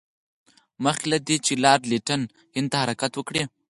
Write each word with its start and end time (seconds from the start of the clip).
مخکې 0.83 1.07
له 1.11 1.17
دې 1.27 1.37
چې 1.45 1.53
لارډ 1.63 1.83
لیټن 1.91 2.21
هند 2.55 2.67
ته 2.71 2.77
حرکت 2.83 3.11
وکړي. 3.15 3.43